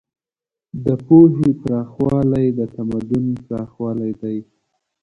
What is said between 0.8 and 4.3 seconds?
د پوهې پراخوالی د تمدن پراخوالی